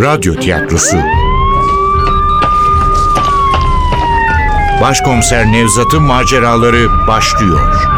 Radyo 0.00 0.34
Tiyatrosu 0.34 0.96
Başkomiser 4.80 5.52
Nevzat'ın 5.52 6.02
maceraları 6.02 7.06
başlıyor. 7.08 7.88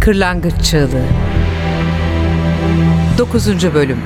Kırlangıç 0.00 0.54
Çığlığı 0.62 1.04
9. 3.18 3.74
Bölüm 3.74 4.00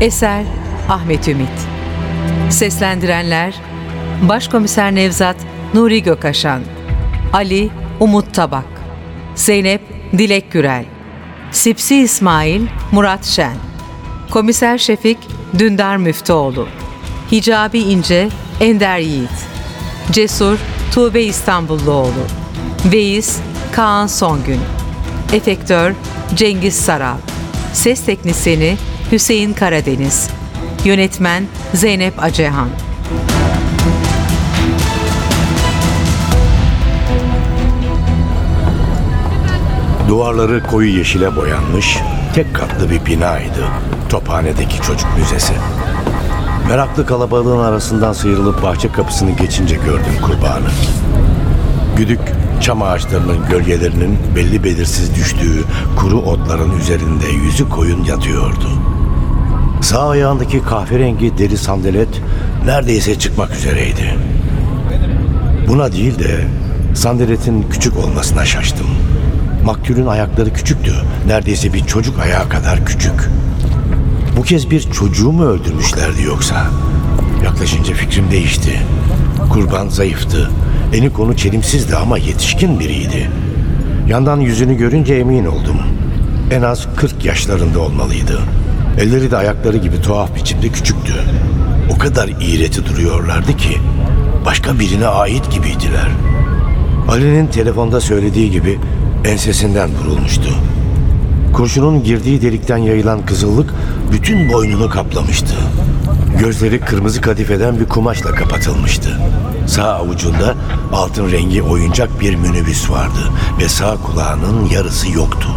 Eser 0.00 0.44
Ahmet 0.88 1.28
Ümit 1.28 1.68
Seslendirenler 2.50 3.54
Başkomiser 4.28 4.94
Nevzat 4.94 5.36
Nuri 5.74 6.02
Gökaşan 6.02 6.62
Ali 7.32 7.70
Umut 8.00 8.34
Tabak 8.34 8.73
Zeynep 9.34 9.80
Dilek 10.18 10.52
Gürel 10.52 10.84
Sipsi 11.52 11.96
İsmail 11.96 12.62
Murat 12.92 13.24
Şen 13.24 13.56
Komiser 14.30 14.78
Şefik 14.78 15.18
Dündar 15.58 15.96
Müftüoğlu 15.96 16.68
Hicabi 17.32 17.78
İnce 17.78 18.28
Ender 18.60 18.98
Yiğit 18.98 19.30
Cesur 20.10 20.58
Tuğbe 20.92 21.22
İstanbulluoğlu 21.22 22.24
Veys 22.92 23.38
Kaan 23.72 24.06
Songün 24.06 24.60
Efektör 25.32 25.92
Cengiz 26.34 26.74
Saral 26.74 27.18
Ses 27.72 28.04
Teknisini 28.04 28.76
Hüseyin 29.12 29.52
Karadeniz 29.52 30.28
Yönetmen 30.84 31.44
Zeynep 31.74 32.22
Acehan 32.22 32.68
Duvarları 40.08 40.62
koyu 40.62 40.98
yeşile 40.98 41.36
boyanmış, 41.36 41.98
tek 42.34 42.54
katlı 42.54 42.90
bir 42.90 43.06
binaydı. 43.06 43.64
Tophane'deki 44.08 44.76
çocuk 44.76 45.08
müzesi. 45.18 45.52
Meraklı 46.68 47.06
kalabalığın 47.06 47.64
arasından 47.64 48.12
sıyrılıp 48.12 48.62
bahçe 48.62 48.92
kapısını 48.92 49.30
geçince 49.30 49.74
gördüm 49.74 50.14
kurbanı. 50.22 50.68
Güdük 51.96 52.20
çam 52.60 52.82
ağaçlarının 52.82 53.48
gölgelerinin 53.50 54.18
belli 54.36 54.64
belirsiz 54.64 55.14
düştüğü 55.14 55.64
kuru 55.96 56.20
otların 56.20 56.78
üzerinde 56.80 57.28
yüzü 57.28 57.68
koyun 57.68 58.04
yatıyordu. 58.04 58.68
Sağ 59.82 60.08
ayağındaki 60.08 60.62
kahverengi 60.62 61.38
deri 61.38 61.56
sandalet 61.56 62.08
neredeyse 62.64 63.18
çıkmak 63.18 63.50
üzereydi. 63.56 64.18
Buna 65.68 65.92
değil 65.92 66.18
de 66.18 66.44
sandaletin 66.94 67.66
küçük 67.70 67.96
olmasına 67.98 68.44
şaştım. 68.44 68.86
Maktulün 69.64 70.06
ayakları 70.06 70.52
küçüktü. 70.52 70.92
Neredeyse 71.26 71.72
bir 71.72 71.86
çocuk 71.86 72.18
ayağı 72.18 72.48
kadar 72.48 72.84
küçük. 72.84 73.30
Bu 74.36 74.42
kez 74.42 74.70
bir 74.70 74.80
çocuğu 74.80 75.32
mu 75.32 75.44
öldürmüşlerdi 75.44 76.22
yoksa? 76.22 76.66
Yaklaşınca 77.44 77.94
fikrim 77.94 78.30
değişti. 78.30 78.80
Kurban 79.50 79.88
zayıftı. 79.88 80.50
Eni 80.94 81.12
konu 81.12 81.36
çelimsizdi 81.36 81.96
ama 81.96 82.18
yetişkin 82.18 82.80
biriydi. 82.80 83.30
Yandan 84.08 84.40
yüzünü 84.40 84.74
görünce 84.76 85.14
emin 85.14 85.46
oldum. 85.46 85.76
En 86.50 86.62
az 86.62 86.88
40 86.96 87.24
yaşlarında 87.24 87.80
olmalıydı. 87.80 88.38
Elleri 89.00 89.30
de 89.30 89.36
ayakları 89.36 89.76
gibi 89.76 90.02
tuhaf 90.02 90.36
biçimde 90.36 90.68
küçüktü. 90.68 91.14
O 91.94 91.98
kadar 91.98 92.28
iğreti 92.40 92.86
duruyorlardı 92.86 93.56
ki 93.56 93.78
başka 94.44 94.78
birine 94.78 95.06
ait 95.06 95.50
gibiydiler. 95.50 96.08
Ali'nin 97.08 97.46
telefonda 97.46 98.00
söylediği 98.00 98.50
gibi 98.50 98.78
ensesinden 99.24 99.90
vurulmuştu. 99.94 100.48
Kurşunun 101.52 102.04
girdiği 102.04 102.42
delikten 102.42 102.76
yayılan 102.76 103.26
kızıllık 103.26 103.74
bütün 104.12 104.52
boynunu 104.52 104.90
kaplamıştı. 104.90 105.54
Gözleri 106.38 106.80
kırmızı 106.80 107.20
kadifeden 107.20 107.80
bir 107.80 107.84
kumaşla 107.84 108.34
kapatılmıştı. 108.34 109.20
Sağ 109.66 109.94
avucunda 109.94 110.54
altın 110.92 111.32
rengi 111.32 111.62
oyuncak 111.62 112.20
bir 112.20 112.34
minibüs 112.34 112.90
vardı 112.90 113.30
ve 113.60 113.68
sağ 113.68 113.96
kulağının 113.96 114.66
yarısı 114.66 115.10
yoktu. 115.10 115.48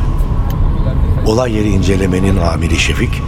Olay 1.26 1.54
yeri 1.54 1.70
incelemenin 1.70 2.38
amiri 2.38 2.80
Şefik, 2.80 3.22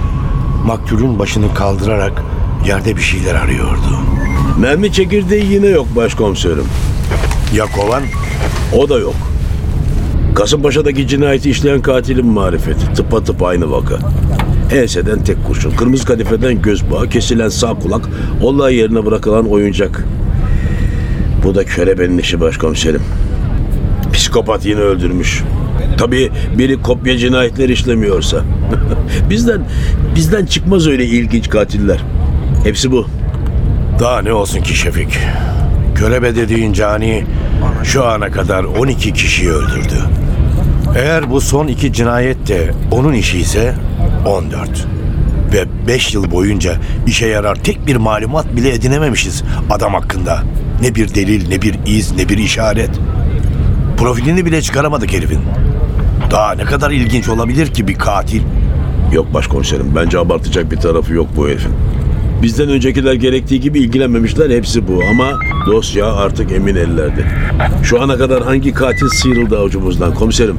maktulün 0.65 1.19
başını 1.19 1.53
kaldırarak 1.53 2.23
yerde 2.65 2.97
bir 2.97 3.01
şeyler 3.01 3.35
arıyordu. 3.35 3.99
Mermi 4.59 4.93
çekirdeği 4.93 5.51
yine 5.51 5.67
yok 5.67 5.95
başkomiserim. 5.95 6.67
Ya 7.53 7.65
kovan? 7.65 8.03
O 8.77 8.89
da 8.89 8.99
yok. 8.99 9.15
Kasımpaşa'daki 10.39 11.07
cinayeti 11.07 11.49
işleyen 11.49 11.81
katilin 11.81 12.25
marifeti. 12.25 12.93
Tıpatıp 12.93 13.43
aynı 13.43 13.71
vaka. 13.71 13.99
Enseden 14.73 15.23
tek 15.23 15.45
kurşun, 15.47 15.71
kırmızı 15.71 16.05
kadifeden 16.05 16.61
göz 16.61 16.91
bağı, 16.91 17.09
kesilen 17.09 17.49
sağ 17.49 17.73
kulak, 17.73 18.09
olay 18.41 18.75
yerine 18.75 19.05
bırakılan 19.05 19.51
oyuncak. 19.51 20.05
Bu 21.43 21.55
da 21.55 21.65
körebenin 21.65 22.17
işi 22.17 22.39
başkomiserim. 22.41 23.01
Psikopat 24.13 24.65
yine 24.65 24.79
öldürmüş. 24.79 25.43
Tabii 25.97 26.31
biri 26.57 26.81
kopya 26.81 27.17
cinayetler 27.17 27.69
işlemiyorsa. 27.69 28.41
bizden 29.29 29.61
bizden 30.15 30.45
çıkmaz 30.45 30.87
öyle 30.87 31.05
ilginç 31.05 31.49
katiller. 31.49 32.03
Hepsi 32.63 32.91
bu. 32.91 33.07
Daha 33.99 34.21
ne 34.21 34.33
olsun 34.33 34.61
ki 34.61 34.75
Şefik? 34.75 35.19
Körebe 35.95 36.35
dediğin 36.35 36.73
cani 36.73 37.23
şu 37.83 38.05
ana 38.05 38.31
kadar 38.31 38.63
12 38.63 39.13
kişiyi 39.13 39.49
öldürdü. 39.49 40.18
Eğer 40.95 41.29
bu 41.29 41.41
son 41.41 41.67
iki 41.67 41.93
cinayet 41.93 42.47
de 42.47 42.71
onun 42.91 43.13
işi 43.13 43.37
ise 43.39 43.75
14. 44.25 44.87
Ve 45.53 45.65
5 45.87 46.13
yıl 46.13 46.31
boyunca 46.31 46.75
işe 47.07 47.27
yarar 47.27 47.55
tek 47.55 47.87
bir 47.87 47.95
malumat 47.95 48.55
bile 48.55 48.73
edinememişiz 48.73 49.43
adam 49.69 49.93
hakkında. 49.93 50.43
Ne 50.81 50.95
bir 50.95 51.15
delil, 51.15 51.49
ne 51.49 51.61
bir 51.61 51.75
iz, 51.85 52.11
ne 52.11 52.29
bir 52.29 52.37
işaret. 52.37 52.89
Profilini 53.97 54.45
bile 54.45 54.61
çıkaramadık 54.61 55.13
herifin. 55.13 55.39
Daha 56.31 56.53
ne 56.53 56.63
kadar 56.63 56.91
ilginç 56.91 57.29
olabilir 57.29 57.67
ki 57.67 57.87
bir 57.87 57.95
katil? 57.95 58.41
Yok 59.13 59.33
başkomiserim. 59.33 59.95
Bence 59.95 60.19
abartacak 60.19 60.71
bir 60.71 60.77
tarafı 60.77 61.13
yok 61.13 61.27
bu 61.35 61.47
herifin. 61.47 61.73
Bizden 62.41 62.69
öncekiler 62.69 63.13
gerektiği 63.13 63.59
gibi 63.59 63.79
ilgilenmemişler 63.79 64.49
hepsi 64.49 64.87
bu 64.87 65.01
ama 65.11 65.39
dosya 65.65 66.13
artık 66.13 66.51
emin 66.51 66.75
ellerde. 66.75 67.25
Şu 67.83 68.01
ana 68.01 68.17
kadar 68.17 68.43
hangi 68.43 68.73
katil 68.73 69.07
sıyrıldı 69.09 69.59
avucumuzdan 69.59 70.13
komiserim? 70.13 70.57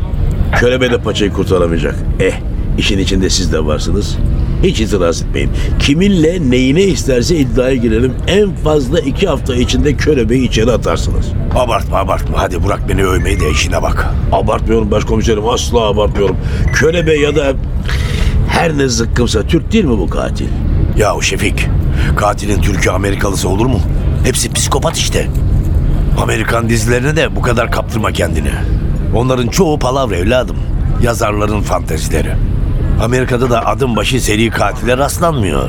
Körebe 0.56 0.90
de 0.90 0.98
paçayı 0.98 1.32
kurtaramayacak. 1.32 1.94
Eh 2.20 2.32
işin 2.78 2.98
içinde 2.98 3.30
siz 3.30 3.52
de 3.52 3.64
varsınız. 3.64 4.16
Hiç 4.62 4.80
itiraz 4.80 5.22
etmeyin. 5.22 5.50
Kiminle 5.78 6.50
neyine 6.50 6.82
isterse 6.82 7.36
iddiaya 7.36 7.74
girelim. 7.74 8.12
En 8.26 8.54
fazla 8.54 9.00
iki 9.00 9.26
hafta 9.28 9.54
içinde 9.54 9.94
körebeyi 9.94 10.48
içeri 10.48 10.72
atarsınız. 10.72 11.26
Abartma 11.54 11.98
abartma. 11.98 12.42
Hadi 12.42 12.64
bırak 12.64 12.88
beni 12.88 13.04
övmeyi 13.04 13.40
de 13.40 13.50
işine 13.50 13.82
bak. 13.82 14.06
Abartmıyorum 14.32 14.90
başkomiserim 14.90 15.48
asla 15.48 15.80
abartmıyorum. 15.80 16.36
Körebe 16.72 17.14
ya 17.14 17.36
da 17.36 17.52
her 18.48 18.78
ne 18.78 18.88
zıkkımsa 18.88 19.42
Türk 19.42 19.72
değil 19.72 19.84
mi 19.84 19.98
bu 19.98 20.10
katil? 20.10 20.48
Yahu 20.98 21.22
Şefik, 21.22 21.66
katilin 22.16 22.60
Türk'ü 22.60 22.90
Amerikalısı 22.90 23.48
olur 23.48 23.66
mu? 23.66 23.80
Hepsi 24.24 24.52
psikopat 24.52 24.96
işte. 24.96 25.26
Amerikan 26.22 26.68
dizilerine 26.68 27.16
de 27.16 27.36
bu 27.36 27.42
kadar 27.42 27.72
kaptırma 27.72 28.12
kendini. 28.12 28.50
Onların 29.14 29.46
çoğu 29.48 29.78
palavra 29.78 30.16
evladım. 30.16 30.56
Yazarların 31.02 31.60
fantezileri. 31.60 32.32
Amerika'da 33.02 33.50
da 33.50 33.66
adım 33.66 33.96
başı 33.96 34.20
seri 34.20 34.50
katile 34.50 34.98
rastlanmıyor. 34.98 35.68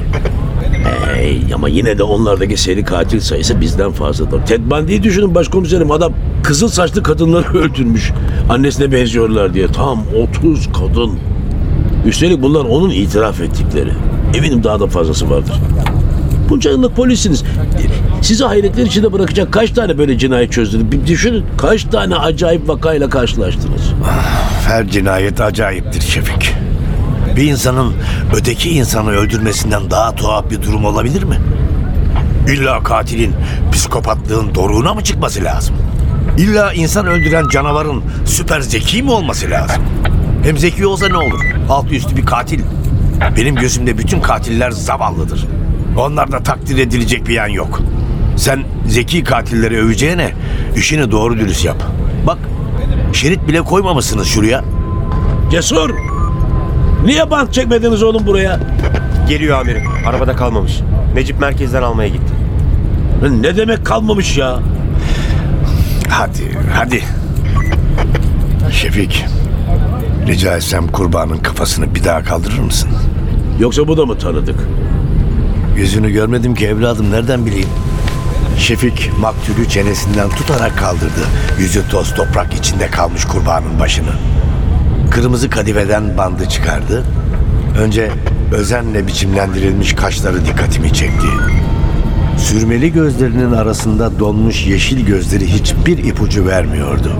Hey, 1.15 1.41
ama 1.55 1.69
yine 1.69 1.97
de 1.97 2.03
onlardaki 2.03 2.57
seri 2.57 2.83
katil 2.83 3.19
sayısı 3.19 3.61
bizden 3.61 3.91
fazladır. 3.91 4.45
Ted 4.45 4.61
Bundy'yi 4.65 5.03
düşünün 5.03 5.35
başkomiserim 5.35 5.91
adam 5.91 6.13
kızıl 6.43 6.67
saçlı 6.67 7.03
kadınları 7.03 7.47
öldürmüş. 7.57 8.11
Annesine 8.49 8.91
benziyorlar 8.91 9.53
diye 9.53 9.67
tam 9.67 10.03
30 10.39 10.67
kadın. 10.67 11.19
Üstelik 12.05 12.41
bunlar 12.41 12.65
onun 12.65 12.89
itiraf 12.89 13.41
ettikleri. 13.41 13.91
Eminim 14.37 14.63
daha 14.63 14.79
da 14.79 14.87
fazlası 14.87 15.29
vardır. 15.29 15.55
Bunca 16.49 16.71
yıllık 16.71 16.95
polisiniz. 16.95 17.43
Sizi 18.21 18.43
hayretler 18.43 18.85
içinde 18.85 19.13
bırakacak 19.13 19.53
kaç 19.53 19.71
tane 19.71 19.97
böyle 19.97 20.17
cinayet 20.17 20.51
çözdünüz? 20.51 20.91
Bir 20.91 21.07
düşünün 21.07 21.45
kaç 21.57 21.83
tane 21.83 22.15
acayip 22.15 22.69
vakayla 22.69 23.09
karşılaştınız. 23.09 23.81
Her 24.67 24.87
cinayet 24.87 25.41
acayiptir 25.41 26.01
Şefik. 26.01 26.53
Bir 27.35 27.43
insanın 27.43 27.93
öteki 28.35 28.69
insanı 28.69 29.11
öldürmesinden 29.11 29.91
daha 29.91 30.15
tuhaf 30.15 30.49
bir 30.51 30.61
durum 30.61 30.85
olabilir 30.85 31.23
mi? 31.23 31.35
İlla 32.47 32.83
katilin 32.83 33.33
psikopatlığın 33.71 34.55
doruğuna 34.55 34.93
mı 34.93 35.03
çıkması 35.03 35.43
lazım? 35.43 35.75
İlla 36.37 36.73
insan 36.73 37.07
öldüren 37.07 37.47
canavarın 37.49 38.03
süper 38.25 38.61
zeki 38.61 39.03
mi 39.03 39.11
olması 39.11 39.49
lazım? 39.49 39.83
Hem 40.43 40.57
zeki 40.57 40.85
olsa 40.85 41.07
ne 41.07 41.17
olur? 41.17 41.41
Altı 41.69 41.95
üstü 41.95 42.17
bir 42.17 42.25
katil. 42.25 42.61
Benim 43.37 43.55
gözümde 43.55 43.97
bütün 43.97 44.21
katiller 44.21 44.71
zavallıdır. 44.71 45.45
Onlarda 45.97 46.39
takdir 46.43 46.77
edilecek 46.77 47.27
bir 47.27 47.33
yan 47.33 47.47
yok. 47.47 47.81
Sen 48.35 48.63
zeki 48.87 49.23
katilleri 49.23 49.77
öveceğine 49.77 50.31
işini 50.75 51.11
doğru 51.11 51.37
dürüst 51.37 51.65
yap. 51.65 51.83
Bak 52.27 52.37
Şerit 53.13 53.47
bile 53.47 53.61
koymamışsınız 53.61 54.27
şuraya. 54.27 54.63
Cesur! 55.51 55.89
Niye 57.05 57.31
bant 57.31 57.53
çekmediniz 57.53 58.03
oğlum 58.03 58.25
buraya? 58.25 58.59
Geliyor 59.29 59.59
amirim. 59.59 59.83
Arabada 60.07 60.35
kalmamış. 60.35 60.79
Necip 61.15 61.39
merkezden 61.39 61.81
almaya 61.81 62.07
gitti. 62.07 62.33
Ne 63.41 63.57
demek 63.57 63.85
kalmamış 63.85 64.37
ya? 64.37 64.59
Hadi, 66.09 66.57
hadi. 66.73 67.03
Şefik, 68.71 69.25
rica 70.27 70.57
etsem 70.57 70.87
kurbanın 70.87 71.37
kafasını 71.37 71.95
bir 71.95 72.03
daha 72.03 72.23
kaldırır 72.23 72.59
mısın? 72.59 72.89
Yoksa 73.59 73.87
bu 73.87 73.97
da 73.97 74.05
mı 74.05 74.17
tanıdık? 74.17 74.59
Yüzünü 75.77 76.11
görmedim 76.11 76.55
ki 76.55 76.67
evladım, 76.67 77.11
nereden 77.11 77.45
bileyim? 77.45 77.69
Şefik 78.61 79.11
maktulü 79.19 79.69
çenesinden 79.69 80.29
tutarak 80.29 80.77
kaldırdı. 80.77 81.21
Yüzü 81.59 81.89
toz 81.89 82.15
toprak 82.15 82.53
içinde 82.53 82.87
kalmış 82.87 83.25
kurbanın 83.25 83.79
başını. 83.79 84.11
Kırmızı 85.11 85.49
kadifeden 85.49 86.17
bandı 86.17 86.49
çıkardı. 86.49 87.03
Önce 87.79 88.11
özenle 88.51 89.07
biçimlendirilmiş 89.07 89.93
kaşları 89.93 90.45
dikkatimi 90.45 90.93
çekti. 90.93 91.27
Sürmeli 92.37 92.93
gözlerinin 92.93 93.51
arasında 93.51 94.19
donmuş 94.19 94.65
yeşil 94.65 95.05
gözleri 95.05 95.53
hiçbir 95.53 95.97
ipucu 95.97 96.45
vermiyordu. 96.45 97.13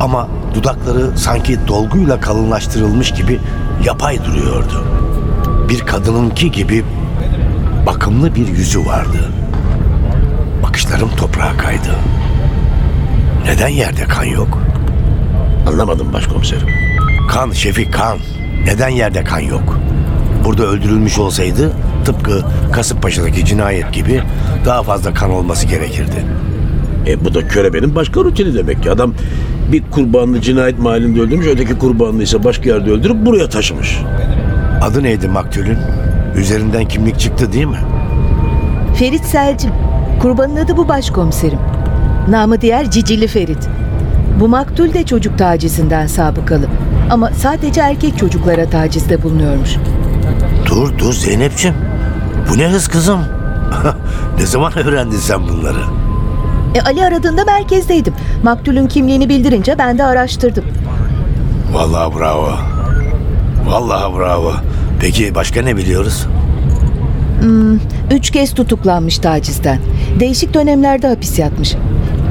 Ama 0.00 0.28
dudakları 0.54 1.18
sanki 1.18 1.58
dolguyla 1.68 2.20
kalınlaştırılmış 2.20 3.10
gibi 3.12 3.40
yapay 3.84 4.24
duruyordu. 4.24 4.84
Bir 5.68 5.80
kadınınki 5.80 6.50
gibi 6.50 6.84
bakımlı 7.86 8.34
bir 8.34 8.48
yüzü 8.48 8.86
vardı. 8.86 9.41
Bakışlarım 10.72 11.10
toprağa 11.16 11.56
kaydı. 11.56 11.96
Neden 13.44 13.68
yerde 13.68 14.04
kan 14.04 14.24
yok? 14.24 14.58
Anlamadım 15.68 16.12
başkomiserim. 16.12 16.68
Kan 17.30 17.50
Şefik 17.50 17.92
kan. 17.94 18.18
Neden 18.66 18.88
yerde 18.88 19.24
kan 19.24 19.38
yok? 19.40 19.78
Burada 20.44 20.62
öldürülmüş 20.66 21.18
olsaydı 21.18 21.72
tıpkı 22.04 22.44
Kasımpaşa'daki 22.72 23.44
cinayet 23.44 23.92
gibi 23.92 24.22
daha 24.66 24.82
fazla 24.82 25.14
kan 25.14 25.30
olması 25.30 25.66
gerekirdi. 25.66 26.24
E 27.06 27.24
bu 27.24 27.34
da 27.34 27.48
körebenin 27.48 27.94
başka 27.94 28.20
rutini 28.20 28.54
demek 28.54 28.82
ki. 28.82 28.90
Adam 28.90 29.14
bir 29.72 29.82
kurbanını 29.90 30.40
cinayet 30.40 30.78
mahallinde 30.78 31.20
öldürmüş, 31.20 31.46
öteki 31.46 31.78
kurbanını 31.78 32.22
ise 32.22 32.44
başka 32.44 32.68
yerde 32.68 32.90
öldürüp 32.90 33.26
buraya 33.26 33.48
taşımış. 33.48 33.98
Adı 34.82 35.02
neydi 35.02 35.28
maktulün? 35.28 35.78
Üzerinden 36.36 36.88
kimlik 36.88 37.20
çıktı 37.20 37.52
değil 37.52 37.66
mi? 37.66 37.80
Ferit 38.98 39.24
Selcim. 39.24 39.91
Kurbanın 40.22 40.56
adı 40.56 40.76
bu 40.76 40.88
başkomiserim. 40.88 41.58
Namı 42.28 42.60
diğer 42.60 42.90
Cicili 42.90 43.26
Ferit. 43.26 43.68
Bu 44.40 44.48
maktul 44.48 44.92
de 44.92 45.06
çocuk 45.06 45.38
tacizinden 45.38 46.06
sabıkalı. 46.06 46.66
Ama 47.10 47.30
sadece 47.30 47.80
erkek 47.80 48.18
çocuklara 48.18 48.70
tacizde 48.70 49.22
bulunuyormuş. 49.22 49.76
Dur 50.66 50.98
dur 50.98 51.12
Zeynep'ciğim. 51.12 51.76
Bu 52.50 52.58
ne 52.58 52.68
hız 52.68 52.88
kızım? 52.88 53.20
ne 54.38 54.46
zaman 54.46 54.78
öğrendin 54.78 55.16
sen 55.16 55.48
bunları? 55.48 55.80
E 56.74 56.80
Ali 56.80 57.04
aradığında 57.04 57.44
merkezdeydim. 57.44 58.14
Maktulün 58.42 58.86
kimliğini 58.86 59.28
bildirince 59.28 59.78
ben 59.78 59.98
de 59.98 60.04
araştırdım. 60.04 60.64
Vallahi 61.72 62.18
bravo. 62.18 62.52
Vallahi 63.66 64.18
bravo. 64.18 64.52
Peki 65.00 65.34
başka 65.34 65.62
ne 65.62 65.76
biliyoruz? 65.76 66.26
Üç 68.10 68.30
kez 68.30 68.54
tutuklanmış 68.54 69.18
tacizden. 69.18 69.78
Değişik 70.20 70.54
dönemlerde 70.54 71.06
hapis 71.06 71.38
yatmış. 71.38 71.74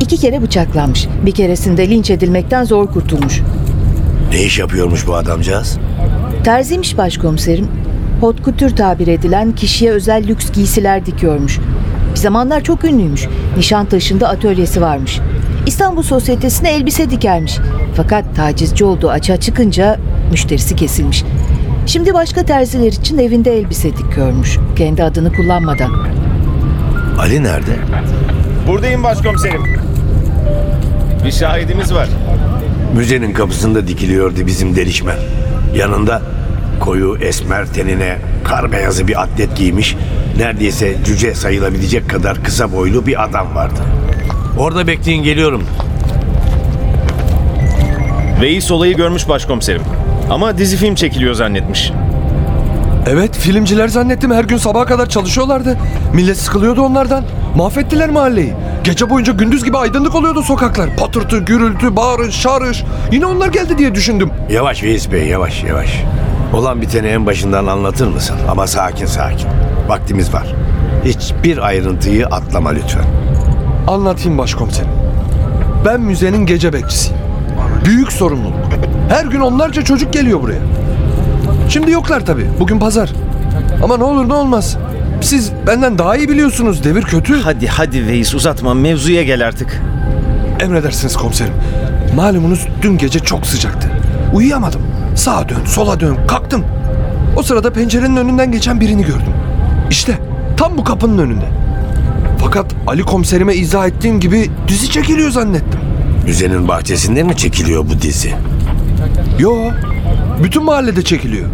İki 0.01 0.17
kere 0.17 0.41
bıçaklanmış. 0.41 1.07
Bir 1.25 1.31
keresinde 1.31 1.89
linç 1.89 2.09
edilmekten 2.09 2.63
zor 2.63 2.87
kurtulmuş. 2.87 3.41
Ne 4.31 4.43
iş 4.43 4.59
yapıyormuş 4.59 5.07
bu 5.07 5.15
adamcağız? 5.15 5.77
Terziymiş 6.43 6.97
başkomiserim. 6.97 7.67
Hot 8.21 8.45
couture 8.45 8.75
tabir 8.75 9.07
edilen 9.07 9.51
kişiye 9.51 9.91
özel 9.91 10.27
lüks 10.27 10.51
giysiler 10.51 11.05
dikiyormuş. 11.05 11.59
Bir 12.13 12.19
zamanlar 12.19 12.63
çok 12.63 12.83
ünlüymüş. 12.85 13.27
Nişantaşı'nda 13.57 14.29
atölyesi 14.29 14.81
varmış. 14.81 15.19
İstanbul 15.65 16.01
Sosyetesi'ne 16.03 16.71
elbise 16.71 17.09
dikermiş. 17.09 17.57
Fakat 17.95 18.35
tacizci 18.35 18.85
olduğu 18.85 19.09
açığa 19.09 19.37
çıkınca 19.37 19.99
müşterisi 20.31 20.75
kesilmiş. 20.75 21.23
Şimdi 21.85 22.13
başka 22.13 22.43
terziler 22.45 22.91
için 22.91 23.17
evinde 23.17 23.57
elbise 23.57 23.97
dikiyormuş. 23.97 24.57
Kendi 24.75 25.03
adını 25.03 25.33
kullanmadan. 25.33 25.91
Ali 27.19 27.43
nerede? 27.43 27.75
Buradayım 28.67 29.03
başkomiserim. 29.03 29.63
Bir 31.25 31.31
şahidimiz 31.31 31.93
var. 31.93 32.07
Müzenin 32.95 33.33
kapısında 33.33 33.87
dikiliyordu 33.87 34.47
bizim 34.47 34.75
delişmen. 34.75 35.17
Yanında 35.75 36.21
koyu 36.79 37.17
esmer 37.21 37.65
tenine 37.65 38.17
kar 38.43 38.71
beyazı 38.71 39.07
bir 39.07 39.21
atlet 39.21 39.57
giymiş, 39.57 39.95
neredeyse 40.37 40.95
cüce 41.05 41.35
sayılabilecek 41.35 42.09
kadar 42.09 42.43
kısa 42.43 42.71
boylu 42.71 43.05
bir 43.05 43.23
adam 43.23 43.55
vardı. 43.55 43.79
Orada 44.57 44.87
bekleyin 44.87 45.23
geliyorum. 45.23 45.63
Veys 48.41 48.71
olayı 48.71 48.95
görmüş 48.97 49.29
başkomiserim. 49.29 49.81
Ama 50.29 50.57
dizi 50.57 50.77
film 50.77 50.95
çekiliyor 50.95 51.33
zannetmiş. 51.33 51.91
Evet 53.07 53.37
filmciler 53.37 53.87
zannettim 53.87 54.31
her 54.31 54.43
gün 54.43 54.57
sabaha 54.57 54.85
kadar 54.85 55.09
çalışıyorlardı. 55.09 55.77
Millet 56.13 56.37
sıkılıyordu 56.37 56.81
onlardan. 56.81 57.23
Mahvettiler 57.55 58.09
mahalleyi. 58.09 58.53
Gece 58.83 59.09
boyunca 59.09 59.33
gündüz 59.33 59.63
gibi 59.63 59.77
aydınlık 59.77 60.15
oluyordu 60.15 60.41
sokaklar. 60.43 60.95
Patırtı, 60.97 61.37
gürültü, 61.39 61.95
bağırış, 61.95 62.35
şarış. 62.35 62.83
Yine 63.11 63.25
onlar 63.25 63.47
geldi 63.47 63.77
diye 63.77 63.95
düşündüm. 63.95 64.31
Yavaş 64.49 64.83
Veys 64.83 65.11
Bey 65.11 65.27
yavaş 65.27 65.63
yavaş. 65.63 66.03
Olan 66.53 66.81
biteni 66.81 67.07
en 67.07 67.25
başından 67.25 67.67
anlatır 67.67 68.07
mısın? 68.07 68.35
Ama 68.51 68.67
sakin 68.67 69.05
sakin. 69.05 69.47
Vaktimiz 69.87 70.33
var. 70.33 70.55
Hiçbir 71.05 71.57
ayrıntıyı 71.57 72.27
atlama 72.27 72.69
lütfen. 72.69 73.05
Anlatayım 73.87 74.37
başkomiserim. 74.37 74.89
Ben 75.85 76.01
müzenin 76.01 76.45
gece 76.45 76.73
bekçisiyim. 76.73 77.17
Büyük 77.85 78.11
sorumluluk. 78.11 78.55
Her 79.09 79.25
gün 79.25 79.39
onlarca 79.39 79.81
çocuk 79.81 80.13
geliyor 80.13 80.41
buraya. 80.41 80.59
Şimdi 81.71 81.91
yoklar 81.91 82.25
tabii. 82.25 82.47
Bugün 82.59 82.79
pazar. 82.79 83.09
Ama 83.83 83.97
ne 83.97 84.03
olur 84.03 84.29
ne 84.29 84.33
olmaz. 84.33 84.77
Siz 85.21 85.51
benden 85.67 85.97
daha 85.97 86.15
iyi 86.17 86.29
biliyorsunuz. 86.29 86.83
Devir 86.83 87.01
kötü. 87.01 87.41
Hadi 87.41 87.67
hadi 87.67 88.07
Veys 88.07 88.33
uzatma 88.35 88.73
mevzuya 88.73 89.23
gel 89.23 89.47
artık. 89.47 89.81
Emredersiniz 90.59 91.17
komiserim. 91.17 91.53
Malumunuz 92.15 92.67
dün 92.81 92.97
gece 92.97 93.19
çok 93.19 93.45
sıcaktı. 93.45 93.91
Uyuyamadım. 94.33 94.81
Sağa 95.15 95.49
dön, 95.49 95.65
sola 95.65 95.99
dön, 95.99 96.17
kalktım. 96.27 96.63
O 97.37 97.43
sırada 97.43 97.73
pencerenin 97.73 98.15
önünden 98.15 98.51
geçen 98.51 98.79
birini 98.81 99.01
gördüm. 99.01 99.33
İşte 99.89 100.19
tam 100.57 100.77
bu 100.77 100.83
kapının 100.83 101.17
önünde. 101.17 101.45
Fakat 102.39 102.65
Ali 102.87 103.03
komiserime 103.03 103.55
izah 103.55 103.87
ettiğim 103.87 104.19
gibi 104.19 104.51
dizi 104.67 104.89
çekiliyor 104.89 105.31
zannettim. 105.31 105.79
Müzenin 106.25 106.67
bahçesinde 106.67 107.23
mi 107.23 107.37
çekiliyor 107.37 107.85
bu 107.89 108.01
dizi? 108.01 108.33
Yo, 109.39 109.55
bütün 110.43 110.63
mahallede 110.63 111.01
çekiliyor. 111.01 111.47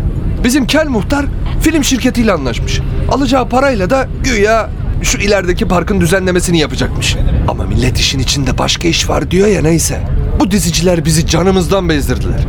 Bizim 0.44 0.68
kel 0.68 0.88
muhtar 0.88 1.26
film 1.62 1.84
şirketiyle 1.84 2.32
anlaşmış. 2.34 2.82
Alacağı 3.12 3.50
parayla 3.50 3.90
da 3.90 4.08
güya 4.24 4.70
şu 5.02 5.18
ilerideki 5.18 5.68
parkın 5.68 6.02
düzenlemesini 6.02 6.60
yapacakmış. 6.60 7.16
Ama 7.48 7.64
millet 7.66 7.98
işin 8.00 8.20
içinde 8.20 8.58
başka 8.58 8.88
iş 8.88 9.10
var 9.10 9.32
diyor 9.32 9.48
ya 9.48 9.62
neyse. 9.62 10.02
Bu 10.40 10.52
diziciler 10.52 11.06
bizi 11.06 11.28
canımızdan 11.28 11.90
bezdirdiler. 11.90 12.40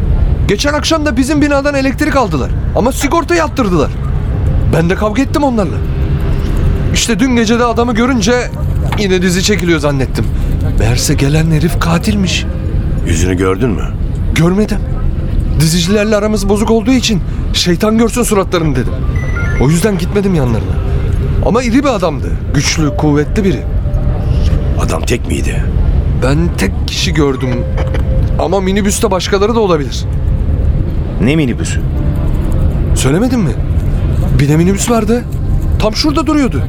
Geçen 0.48 0.72
akşam 0.72 1.06
da 1.06 1.16
bizim 1.16 1.42
binadan 1.42 1.74
elektrik 1.74 2.16
aldılar. 2.16 2.50
Ama 2.76 2.92
sigorta 2.92 3.34
yaptırdılar. 3.34 3.90
Ben 4.76 4.90
de 4.90 4.94
kavga 4.94 5.22
ettim 5.22 5.44
onlarla. 5.44 5.76
İşte 6.94 7.18
dün 7.18 7.36
gece 7.36 7.58
de 7.58 7.64
adamı 7.64 7.94
görünce 7.94 8.32
yine 8.98 9.22
dizi 9.22 9.42
çekiliyor 9.42 9.78
zannettim. 9.80 10.24
Meğerse 10.78 11.14
gelen 11.14 11.50
herif 11.50 11.80
katilmiş. 11.80 12.44
Yüzünü 13.06 13.36
gördün 13.36 13.70
mü? 13.70 13.84
Görmedim. 14.34 14.78
Dizicilerle 15.60 16.16
aramız 16.16 16.48
bozuk 16.48 16.70
olduğu 16.70 16.90
için 16.90 17.20
şeytan 17.52 17.98
görsün 17.98 18.22
suratlarını 18.22 18.76
dedim. 18.76 18.92
O 19.60 19.70
yüzden 19.70 19.98
gitmedim 19.98 20.34
yanlarına. 20.34 20.74
Ama 21.46 21.62
iri 21.62 21.84
bir 21.84 21.88
adamdı. 21.88 22.26
Güçlü, 22.54 22.96
kuvvetli 22.96 23.44
biri. 23.44 23.62
Adam 24.80 25.02
tek 25.02 25.28
miydi? 25.28 25.64
Ben 26.22 26.38
tek 26.58 26.72
kişi 26.86 27.14
gördüm. 27.14 27.50
Ama 28.38 28.60
minibüste 28.60 29.10
başkaları 29.10 29.54
da 29.54 29.60
olabilir. 29.60 30.04
Ne 31.22 31.36
minibüsü? 31.36 31.80
Söylemedim 32.94 33.40
mi? 33.40 33.52
Bir 34.40 34.48
de 34.48 34.56
minibüs 34.56 34.90
vardı. 34.90 35.24
Tam 35.78 35.94
şurada 35.96 36.26
duruyordu. 36.26 36.62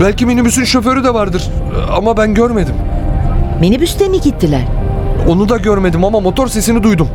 Belki 0.00 0.26
minibüsün 0.26 0.64
şoförü 0.64 1.04
de 1.04 1.14
vardır. 1.14 1.50
Ama 1.96 2.16
ben 2.16 2.34
görmedim. 2.34 2.74
Minibüste 3.60 4.08
mi 4.08 4.20
gittiler? 4.20 4.64
Onu 5.28 5.48
da 5.48 5.56
görmedim 5.56 6.04
ama 6.04 6.20
motor 6.20 6.48
sesini 6.48 6.82
duydum. 6.82 7.08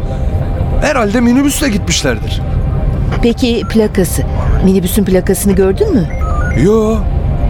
Herhalde 0.81 1.21
minibüsle 1.21 1.69
gitmişlerdir. 1.69 2.41
Peki 3.21 3.63
plakası? 3.69 4.21
Minibüsün 4.65 5.05
plakasını 5.05 5.53
gördün 5.53 5.93
mü? 5.93 6.07
Yo, 6.63 6.97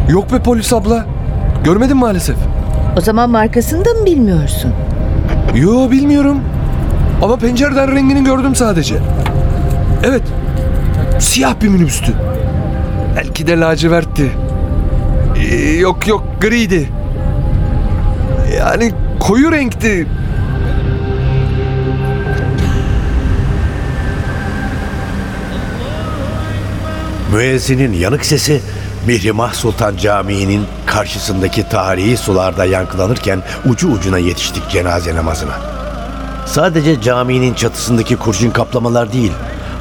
yok 0.10 0.32
be 0.34 0.40
polis 0.40 0.74
abla. 0.74 1.06
Görmedim 1.64 1.98
maalesef. 1.98 2.36
O 2.98 3.02
zaman 3.02 3.30
markasını 3.30 3.86
da 3.86 3.94
mı 3.94 4.06
bilmiyorsun? 4.06 4.74
Yo 5.56 5.92
bilmiyorum. 5.92 6.40
Ama 7.24 7.36
pencereden 7.38 7.96
rengini 7.96 8.24
gördüm 8.24 8.56
sadece. 8.56 8.96
Evet. 10.04 10.22
Siyah 11.20 11.54
bir 11.62 11.68
minibüstü. 11.68 12.14
Belki 13.16 13.48
de 13.48 13.60
lacivertti. 13.60 14.32
Ee, 15.52 15.56
yok 15.72 16.08
yok 16.08 16.24
griydi. 16.42 16.90
Yani 18.58 18.92
koyu 19.20 19.52
renkti. 19.52 20.08
Müezzinin 27.32 27.94
yanık 27.94 28.26
sesi 28.26 28.62
Mihrimah 29.08 29.54
Sultan 29.54 29.98
Camii'nin 29.98 30.66
karşısındaki 30.86 31.70
tarihi 31.70 32.18
sularda 32.18 32.66
yankılanırken 32.66 33.44
ucu 33.66 33.92
ucuna 33.92 34.18
yetiştik 34.18 34.70
cenaze 34.70 35.16
namazına. 35.16 35.52
Sadece 36.46 37.02
caminin 37.02 37.54
çatısındaki 37.54 38.16
kurşun 38.16 38.50
kaplamalar 38.50 39.14
değil, 39.14 39.32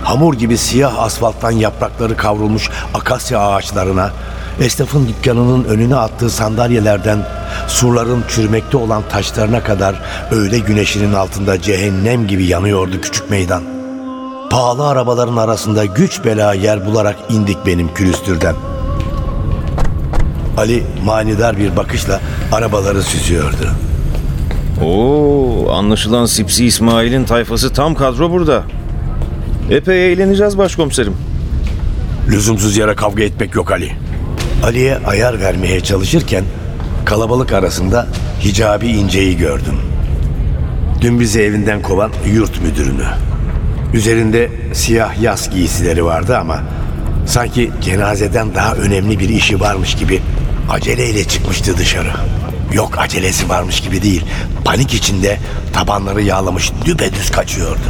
hamur 0.04 0.34
gibi 0.34 0.58
siyah 0.58 0.98
asfalttan 0.98 1.50
yaprakları 1.50 2.16
kavrulmuş 2.16 2.70
akasya 2.94 3.40
ağaçlarına, 3.40 4.10
esnafın 4.60 5.08
dükkanının 5.08 5.64
önüne 5.64 5.96
attığı 5.96 6.30
sandalyelerden 6.30 7.26
surların 7.68 8.24
çürümekte 8.28 8.76
olan 8.76 9.02
taşlarına 9.10 9.62
kadar 9.62 10.02
öğle 10.30 10.58
güneşinin 10.58 11.14
altında 11.14 11.62
cehennem 11.62 12.26
gibi 12.26 12.44
yanıyordu 12.44 13.00
küçük 13.00 13.30
meydan. 13.30 13.79
Pahalı 14.50 14.88
arabaların 14.88 15.36
arasında 15.36 15.84
güç 15.84 16.24
bela 16.24 16.54
yer 16.54 16.86
bularak 16.86 17.16
indik 17.28 17.66
benim 17.66 17.94
külüstürden. 17.94 18.54
Ali 20.56 20.84
manidar 21.04 21.58
bir 21.58 21.76
bakışla 21.76 22.20
arabaları 22.52 23.02
süzüyordu. 23.02 23.70
Oo, 24.84 25.70
anlaşılan 25.72 26.26
Sipsi 26.26 26.66
İsmail'in 26.66 27.24
tayfası 27.24 27.72
tam 27.72 27.94
kadro 27.94 28.30
burada. 28.30 28.62
Epey 29.70 30.12
eğleneceğiz 30.12 30.58
başkomiserim. 30.58 31.14
Lüzumsuz 32.28 32.76
yere 32.76 32.94
kavga 32.94 33.22
etmek 33.22 33.54
yok 33.54 33.72
Ali. 33.72 33.92
Ali'ye 34.64 34.98
ayar 35.06 35.40
vermeye 35.40 35.80
çalışırken 35.80 36.44
kalabalık 37.04 37.52
arasında 37.52 38.06
Hicabi 38.44 38.88
İnce'yi 38.88 39.36
gördüm. 39.36 39.76
Dün 41.00 41.20
bizi 41.20 41.40
evinden 41.42 41.82
kovan 41.82 42.10
yurt 42.34 42.62
müdürünü. 42.62 43.29
Üzerinde 43.94 44.50
siyah 44.72 45.22
yas 45.22 45.50
giysileri 45.50 46.04
vardı 46.04 46.38
ama 46.38 46.60
sanki 47.26 47.70
cenazeden 47.80 48.54
daha 48.54 48.74
önemli 48.74 49.18
bir 49.18 49.28
işi 49.28 49.60
varmış 49.60 49.94
gibi 49.94 50.22
aceleyle 50.70 51.24
çıkmıştı 51.24 51.76
dışarı. 51.76 52.12
Yok 52.72 52.98
acelesi 52.98 53.48
varmış 53.48 53.80
gibi 53.80 54.02
değil. 54.02 54.24
Panik 54.64 54.94
içinde 54.94 55.38
tabanları 55.72 56.22
yağlamış 56.22 56.72
düpedüz 56.84 57.30
kaçıyordu. 57.30 57.80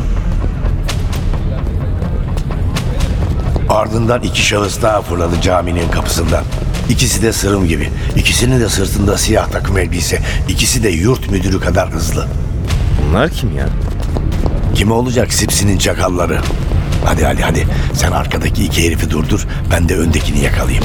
Ardından 3.68 4.22
iki 4.22 4.42
şahıs 4.42 4.82
daha 4.82 5.02
fırladı 5.02 5.40
caminin 5.40 5.88
kapısından. 5.90 6.44
İkisi 6.88 7.22
de 7.22 7.32
sırım 7.32 7.68
gibi. 7.68 7.90
İkisinin 8.16 8.60
de 8.60 8.68
sırtında 8.68 9.18
siyah 9.18 9.48
takım 9.48 9.78
elbise. 9.78 10.22
İkisi 10.48 10.82
de 10.82 10.88
yurt 10.88 11.30
müdürü 11.30 11.60
kadar 11.60 11.90
hızlı. 11.90 12.26
Bunlar 13.02 13.30
kim 13.30 13.56
ya? 13.56 13.68
Kim 14.80 14.92
olacak 14.92 15.32
Sipsi'nin 15.32 15.78
çakalları? 15.78 16.40
Hadi 17.04 17.24
hadi 17.24 17.42
hadi 17.42 17.66
sen 17.94 18.12
arkadaki 18.12 18.64
iki 18.64 18.84
herifi 18.84 19.10
durdur 19.10 19.46
ben 19.72 19.88
de 19.88 19.96
öndekini 19.96 20.40
yakalayayım. 20.40 20.84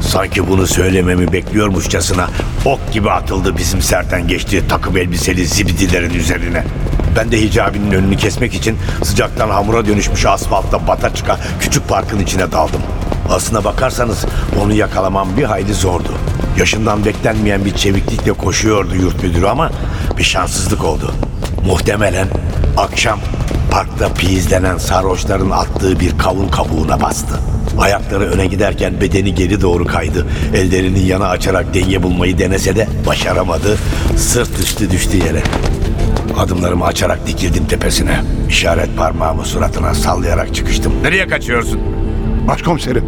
Sanki 0.00 0.48
bunu 0.48 0.66
söylememi 0.66 1.32
bekliyormuşçasına 1.32 2.28
ok 2.64 2.92
gibi 2.92 3.10
atıldı 3.10 3.56
bizim 3.56 3.82
serten 3.82 4.28
geçtiği 4.28 4.68
takım 4.68 4.96
elbiseli 4.96 5.46
zibidilerin 5.46 6.14
üzerine. 6.14 6.64
Ben 7.16 7.32
de 7.32 7.40
hicabinin 7.40 7.90
önünü 7.90 8.16
kesmek 8.16 8.54
için 8.54 8.78
sıcaktan 9.04 9.50
hamura 9.50 9.86
dönüşmüş 9.86 10.26
asfaltta 10.26 10.86
bata 10.86 11.14
çıka 11.14 11.38
küçük 11.60 11.88
parkın 11.88 12.20
içine 12.20 12.52
daldım. 12.52 12.82
Aslına 13.30 13.64
bakarsanız 13.64 14.24
onu 14.62 14.72
yakalamam 14.72 15.36
bir 15.36 15.44
hayli 15.44 15.74
zordu. 15.74 16.12
Yaşından 16.58 17.04
beklenmeyen 17.04 17.64
bir 17.64 17.74
çeviklikle 17.74 18.32
koşuyordu 18.32 18.94
yurt 18.94 19.22
müdürü 19.22 19.46
ama 19.46 19.70
bir 20.18 20.24
şanssızlık 20.24 20.84
oldu. 20.84 21.14
Muhtemelen 21.66 22.28
akşam 22.76 23.18
parkta 23.70 24.14
piyizlenen 24.14 24.78
sarhoşların 24.78 25.50
attığı 25.50 26.00
bir 26.00 26.18
kavun 26.18 26.48
kabuğuna 26.48 27.00
bastı. 27.00 27.34
Ayakları 27.78 28.24
öne 28.24 28.46
giderken 28.46 29.00
bedeni 29.00 29.34
geri 29.34 29.60
doğru 29.60 29.84
kaydı. 29.84 30.26
Ellerini 30.54 31.06
yana 31.06 31.28
açarak 31.28 31.74
denge 31.74 32.02
bulmayı 32.02 32.38
denese 32.38 32.76
de 32.76 32.88
başaramadı. 33.06 33.78
Sırt 34.16 34.58
üstü 34.60 34.90
düştü 34.90 35.16
yere. 35.16 35.42
Adımlarımı 36.38 36.84
açarak 36.84 37.26
dikildim 37.26 37.66
tepesine. 37.66 38.20
İşaret 38.48 38.96
parmağımı 38.96 39.44
suratına 39.44 39.94
sallayarak 39.94 40.54
çıkıştım. 40.54 40.92
Nereye 41.02 41.26
kaçıyorsun? 41.26 41.80
Başkomiserim. 42.48 43.04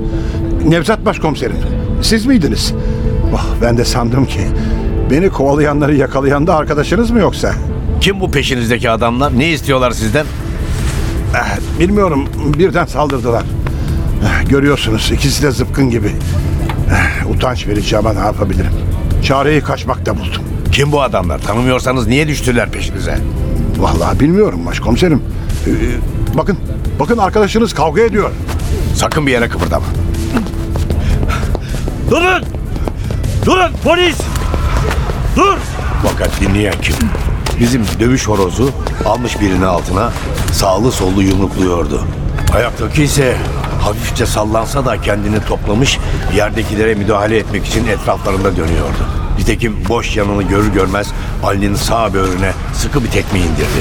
Nevzat 0.64 1.04
başkomiserim. 1.04 1.56
Siz 2.02 2.26
miydiniz? 2.26 2.74
Oh, 3.34 3.46
ben 3.62 3.78
de 3.78 3.84
sandım 3.84 4.26
ki 4.26 4.40
beni 5.10 5.30
kovalayanları 5.30 5.94
yakalayan 5.94 6.46
da 6.46 6.56
arkadaşınız 6.56 7.10
mı 7.10 7.20
yoksa? 7.20 7.52
Kim 8.04 8.20
bu 8.20 8.30
peşinizdeki 8.30 8.90
adamlar? 8.90 9.38
Ne 9.38 9.48
istiyorlar 9.48 9.90
sizden? 9.90 10.26
Eh, 11.34 11.80
bilmiyorum 11.80 12.28
birden 12.58 12.86
saldırdılar. 12.86 13.42
Eh, 14.24 14.48
görüyorsunuz 14.48 15.12
ikisi 15.12 15.42
de 15.42 15.50
zıpkın 15.50 15.90
gibi. 15.90 16.12
Eh, 16.90 17.30
utanç 17.30 17.66
verici 17.66 17.98
ama 17.98 18.12
ne 18.12 18.18
yapabilirim? 18.18 18.72
Çareyi 19.24 19.60
kaçmakta 19.60 20.18
buldum. 20.18 20.42
Kim 20.72 20.92
bu 20.92 21.02
adamlar? 21.02 21.38
Tanımıyorsanız 21.38 22.06
niye 22.06 22.28
düştüler 22.28 22.70
peşinize? 22.70 23.18
Vallahi 23.78 24.20
bilmiyorum 24.20 24.66
başkomiserim. 24.66 25.22
Bakın, 26.34 26.58
bakın 27.00 27.18
arkadaşınız 27.18 27.74
kavga 27.74 28.02
ediyor. 28.02 28.30
Sakın 28.94 29.26
bir 29.26 29.32
yere 29.32 29.48
kıpırdama. 29.48 29.86
Durun! 32.10 32.42
Durun 33.46 33.70
polis! 33.84 34.16
Dur! 35.36 35.56
Fakat 36.02 36.40
dinleyen 36.40 36.74
kim? 36.82 36.94
Bizim 37.60 37.82
dövüş 38.00 38.28
horozu 38.28 38.70
almış 39.04 39.40
birini 39.40 39.66
altına 39.66 40.12
sağlı 40.52 40.92
sollu 40.92 41.22
yumrukluyordu. 41.22 42.02
Ayaktaki 42.54 43.02
ise 43.02 43.36
hafifçe 43.80 44.26
sallansa 44.26 44.84
da 44.84 45.00
kendini 45.00 45.44
toplamış 45.44 45.98
yerdekilere 46.34 46.94
müdahale 46.94 47.38
etmek 47.38 47.66
için 47.66 47.86
etraflarında 47.86 48.56
dönüyordu. 48.56 49.06
Nitekim 49.38 49.76
boş 49.88 50.16
yanını 50.16 50.42
görür 50.42 50.72
görmez 50.72 51.12
Ali'nin 51.44 51.74
sağ 51.74 52.14
böğrüne 52.14 52.52
sıkı 52.74 53.04
bir 53.04 53.10
tekme 53.10 53.38
indirdi. 53.38 53.80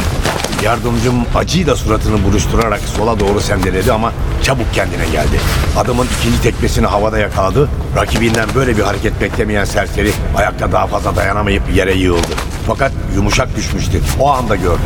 Yardımcım 0.63 1.15
acıyla 1.36 1.75
suratını 1.75 2.24
buruşturarak 2.24 2.80
sola 2.80 3.20
doğru 3.20 3.39
sendeledi 3.42 3.92
ama 3.92 4.12
çabuk 4.44 4.74
kendine 4.74 5.06
geldi. 5.06 5.39
Adamın 5.77 6.08
ikinci 6.20 6.42
tekmesini 6.42 6.88
havada 6.88 7.18
yakaladı. 7.18 7.70
Rakibinden 7.96 8.50
böyle 8.56 8.77
bir 8.77 8.84
hareket 8.84 9.22
beklemeyen 9.22 9.65
serseri 9.65 10.12
ayakta 10.38 10.72
daha 10.72 10.88
fazla 10.88 11.15
dayanamayıp 11.15 11.63
yere 11.75 11.94
yığıldı. 11.94 12.52
Fakat 12.67 12.91
yumuşak 13.15 13.55
düşmüştü. 13.55 14.01
O 14.20 14.32
anda 14.32 14.55
gördüm. 14.55 14.79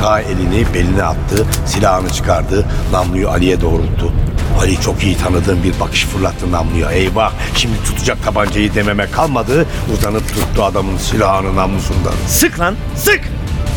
Sağ 0.00 0.20
elini 0.20 0.74
beline 0.74 1.02
attı, 1.02 1.46
silahını 1.66 2.10
çıkardı, 2.10 2.66
namluyu 2.92 3.28
Ali'ye 3.28 3.60
doğrulttu. 3.60 4.12
Ali 4.60 4.80
çok 4.80 5.02
iyi 5.02 5.16
tanıdığım 5.16 5.62
bir 5.62 5.80
bakış 5.80 6.04
fırlattı 6.04 6.52
namluya. 6.52 6.92
Eyvah 6.92 7.32
şimdi 7.54 7.84
tutacak 7.84 8.24
tabancayı 8.24 8.74
dememe 8.74 9.10
kalmadı. 9.10 9.66
Uzanıp 9.94 10.28
tuttu 10.28 10.64
adamın 10.64 10.96
silahını 10.96 11.56
namlusundan. 11.56 12.12
Sık 12.28 12.60
lan, 12.60 12.74
sık! 12.96 13.20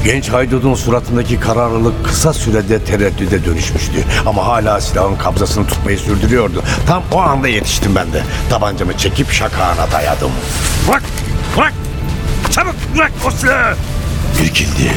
Genç 0.06 0.30
haydudun 0.30 0.74
suratındaki 0.74 1.40
kararlılık 1.40 2.06
kısa 2.06 2.34
sürede 2.34 2.84
tereddüde 2.84 3.46
dönüşmüştü. 3.46 4.04
Ama 4.26 4.48
hala 4.48 4.82
silahın 4.82 5.16
kabzasını 5.16 5.68
tutmayı 5.68 5.98
sürdürüyordu. 5.98 6.64
Tam 6.88 7.04
o 7.12 7.20
anda 7.20 7.48
yetiştim 7.48 7.96
ben 7.96 8.14
de. 8.14 8.24
Tabancamı 8.50 8.98
çekip 8.98 9.32
şakağına 9.32 9.92
dayadım. 9.92 10.32
Bırak! 10.88 11.04
Çabuk 12.56 12.76
bırak 12.96 13.12
o 13.28 13.32
silahı! 13.32 13.76
İrkildi 14.44 14.92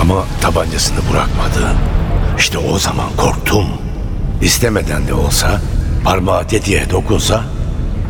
ama 0.00 0.24
tabancasını 0.40 0.98
bırakmadı. 1.12 1.76
İşte 2.38 2.58
o 2.58 2.78
zaman 2.78 3.06
korktum. 3.16 3.66
İstemeden 4.42 5.08
de 5.08 5.14
olsa 5.14 5.60
parmağı 6.04 6.46
tetiğe 6.46 6.90
dokunsa 6.90 7.44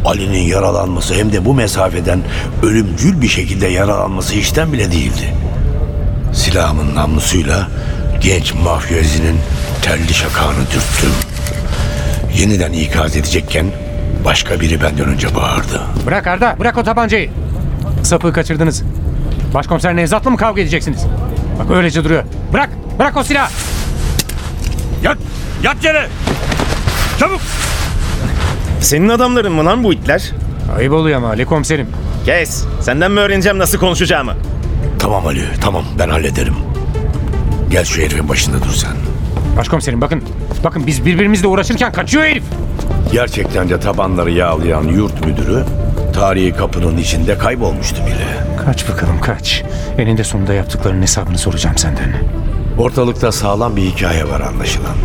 Ali'nin 0.05 0.43
yaralanması 0.43 1.15
hem 1.15 1.33
de 1.33 1.45
bu 1.45 1.55
mesafeden 1.55 2.21
ölümcül 2.63 3.23
bir 3.23 3.29
şekilde 3.29 3.67
yaralanması 3.67 4.35
işten 4.35 4.73
bile 4.73 4.93
değildi. 4.93 5.35
Silahımın 6.35 6.95
namlusuyla 6.95 7.69
genç 8.21 8.55
mafyözinin 8.55 9.41
telli 9.83 10.15
şakağını 10.15 10.61
dürttüm. 10.61 11.13
Yeniden 12.35 12.73
ikaz 12.73 13.17
edecekken 13.17 13.67
başka 14.25 14.61
biri 14.61 14.83
benden 14.83 15.09
önce 15.09 15.35
bağırdı. 15.35 15.83
Bırak 16.07 16.27
Arda, 16.27 16.57
bırak 16.59 16.79
o 16.79 16.83
tabancayı. 16.83 17.31
Sapığı 18.03 18.33
kaçırdınız. 18.33 18.83
Başkomiser 19.55 19.97
Nevzat'la 19.97 20.31
mı 20.31 20.37
kavga 20.37 20.61
edeceksiniz? 20.61 21.07
Bak 21.59 21.77
öylece 21.77 22.05
duruyor. 22.05 22.23
Bırak, 22.53 22.71
bırak 22.99 23.17
o 23.17 23.23
silahı. 23.25 23.51
Yat! 25.03 25.19
Yat 25.63 25.85
yere! 25.85 26.09
Çabuk! 27.19 27.41
Senin 28.81 29.09
adamların 29.09 29.53
mı 29.53 29.65
lan 29.65 29.85
bu 29.85 29.93
itler? 29.93 30.33
Ayıp 30.79 30.93
oluyor 30.93 31.17
ama 31.17 31.29
Ali 31.29 31.45
komiserim. 31.45 31.87
Kes. 32.25 32.65
Senden 32.81 33.11
mi 33.11 33.21
öğreneceğim 33.21 33.59
nasıl 33.59 33.79
konuşacağımı? 33.79 34.33
Tamam 34.99 35.27
Ali, 35.27 35.45
tamam 35.61 35.85
ben 35.99 36.09
hallederim. 36.09 36.55
Gel 37.71 37.85
şu 37.85 38.03
herifin 38.03 38.29
başında 38.29 38.57
dur 38.63 38.73
sen. 38.75 38.93
Başkomiserim 39.57 40.01
bakın. 40.01 40.23
Bakın 40.65 40.87
biz 40.87 41.05
birbirimizle 41.07 41.47
uğraşırken 41.49 41.93
kaçıyor 41.93 42.25
herif. 42.25 42.45
Gerçekten 43.13 43.69
de 43.69 43.81
tabanları 43.81 44.31
yağlayan 44.31 44.83
yurt 44.83 45.27
müdürü 45.27 45.65
tarihi 46.19 46.53
kapının 46.53 46.97
içinde 46.97 47.39
kaybolmuştu 47.39 48.07
bile. 48.07 48.27
Kaç 48.65 48.89
bakalım 48.89 49.21
kaç. 49.21 49.63
Eninde 49.99 50.25
sonunda 50.25 50.55
yaptıklarının 50.55 51.03
hesabını 51.03 51.39
soracağım 51.39 51.79
senden. 51.79 52.13
Ortalıkta 52.79 53.33
sağlam 53.33 53.77
bir 53.77 53.83
hikaye 53.83 54.29
var 54.29 54.41
anlaşılan. 54.41 54.97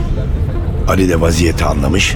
Ali 0.87 1.09
de 1.09 1.21
vaziyeti 1.21 1.65
anlamış. 1.65 2.15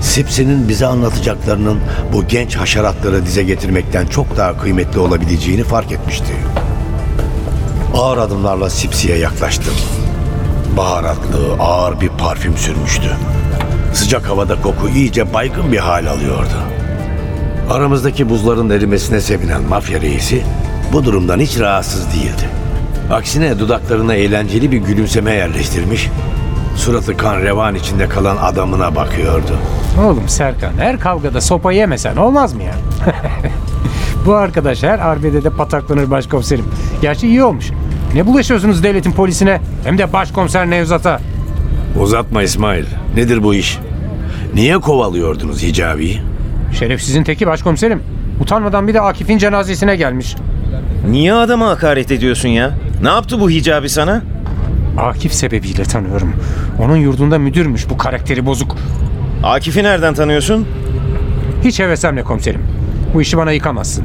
Sipsi'nin 0.00 0.68
bize 0.68 0.86
anlatacaklarının 0.86 1.80
bu 2.12 2.26
genç 2.28 2.56
haşeratları 2.56 3.26
dize 3.26 3.42
getirmekten 3.42 4.06
çok 4.06 4.36
daha 4.36 4.58
kıymetli 4.58 4.98
olabileceğini 4.98 5.64
fark 5.64 5.92
etmişti. 5.92 6.32
Ağır 7.96 8.18
adımlarla 8.18 8.70
Sipsi'ye 8.70 9.18
yaklaştım. 9.18 9.74
Baharatlı, 10.76 11.52
ağır 11.60 12.00
bir 12.00 12.08
parfüm 12.08 12.56
sürmüştü. 12.56 13.10
Sıcak 13.92 14.28
havada 14.28 14.60
koku 14.60 14.88
iyice 14.88 15.34
baygın 15.34 15.72
bir 15.72 15.78
hal 15.78 16.06
alıyordu. 16.06 16.83
Aramızdaki 17.70 18.28
buzların 18.28 18.70
erimesine 18.70 19.20
sevinen 19.20 19.62
mafya 19.62 20.00
reisi 20.00 20.42
bu 20.92 21.04
durumdan 21.04 21.40
hiç 21.40 21.60
rahatsız 21.60 22.06
değildi. 22.14 22.48
Aksine 23.12 23.58
dudaklarına 23.58 24.14
eğlenceli 24.14 24.72
bir 24.72 24.76
gülümseme 24.76 25.32
yerleştirmiş, 25.32 26.08
suratı 26.76 27.16
kan 27.16 27.40
revan 27.40 27.74
içinde 27.74 28.08
kalan 28.08 28.36
adamına 28.36 28.96
bakıyordu. 28.96 29.58
Oğlum 30.04 30.28
Serkan 30.28 30.72
her 30.78 31.00
kavgada 31.00 31.40
sopa 31.40 31.72
yemesen 31.72 32.16
olmaz 32.16 32.54
mı 32.54 32.62
ya? 32.62 32.74
Bu 34.26 34.34
arkadaş 34.34 34.82
her 34.82 34.98
arbedede 34.98 35.50
pataklanır 35.50 36.10
başkomiserim. 36.10 36.64
Gerçi 37.02 37.28
iyi 37.28 37.44
olmuş. 37.44 37.70
Ne 38.14 38.26
bulaşıyorsunuz 38.26 38.82
devletin 38.82 39.12
polisine 39.12 39.60
hem 39.84 39.98
de 39.98 40.12
başkomiser 40.12 40.70
Nevzat'a? 40.70 41.20
Uzatma 42.00 42.42
İsmail, 42.42 42.84
nedir 43.16 43.42
bu 43.42 43.54
iş? 43.54 43.78
Niye 44.54 44.78
kovalıyordunuz 44.78 45.62
Hicabi'yi? 45.62 46.33
Şerefsizin 46.78 47.24
teki 47.24 47.46
başkomiserim. 47.46 48.02
Utanmadan 48.40 48.88
bir 48.88 48.94
de 48.94 49.00
Akif'in 49.00 49.38
cenazesine 49.38 49.96
gelmiş. 49.96 50.36
Niye 51.10 51.32
adama 51.34 51.66
hakaret 51.68 52.12
ediyorsun 52.12 52.48
ya? 52.48 52.70
Ne 53.02 53.08
yaptı 53.08 53.40
bu 53.40 53.50
hicabi 53.50 53.88
sana? 53.88 54.22
Akif 54.98 55.34
sebebiyle 55.34 55.82
tanıyorum. 55.82 56.32
Onun 56.80 56.96
yurdunda 56.96 57.38
müdürmüş 57.38 57.90
bu 57.90 57.96
karakteri 57.96 58.46
bozuk. 58.46 58.76
Akif'i 59.42 59.82
nereden 59.82 60.14
tanıyorsun? 60.14 60.66
Hiç 61.64 61.80
hevesemle 61.80 62.22
komiserim. 62.22 62.62
Bu 63.14 63.22
işi 63.22 63.36
bana 63.36 63.52
yıkamazsın. 63.52 64.04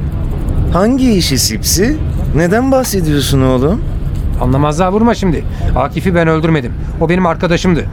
Hangi 0.73 1.11
işi 1.13 1.37
Sipsi? 1.39 1.97
Neden 2.35 2.71
bahsediyorsun 2.71 3.41
oğlum? 3.41 3.81
Anlamazlığa 4.41 4.91
vurma 4.91 5.15
şimdi. 5.15 5.43
Akif'i 5.75 6.15
ben 6.15 6.27
öldürmedim. 6.27 6.73
O 7.01 7.09
benim 7.09 7.25
arkadaşımdı. 7.25 7.85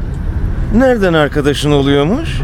Nereden 0.75 1.13
arkadaşın 1.13 1.71
oluyormuş? 1.71 2.41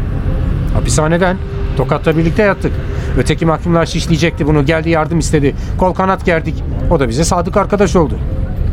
Hapishaneden. 0.73 1.37
Tokat'ta 1.77 2.17
birlikte 2.17 2.43
yattık. 2.43 2.71
Öteki 3.17 3.45
mahkumlar 3.45 3.85
şişleyecekti 3.85 4.47
bunu. 4.47 4.65
Geldi 4.65 4.89
yardım 4.89 5.19
istedi. 5.19 5.55
Kol 5.77 5.93
kanat 5.93 6.25
gerdik. 6.25 6.63
O 6.91 6.99
da 6.99 7.09
bize 7.09 7.23
sadık 7.23 7.57
arkadaş 7.57 7.95
oldu. 7.95 8.13